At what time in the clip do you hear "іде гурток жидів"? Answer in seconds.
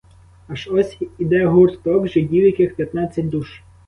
1.19-2.45